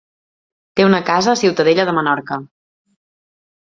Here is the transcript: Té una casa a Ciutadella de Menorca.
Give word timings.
Té 0.79 0.85
una 0.87 1.01
casa 1.11 1.31
a 1.33 1.39
Ciutadella 1.43 1.87
de 1.91 1.95
Menorca. 1.99 2.41